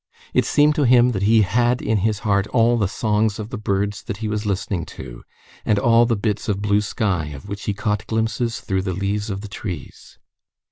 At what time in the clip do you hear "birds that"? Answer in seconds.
3.59-4.17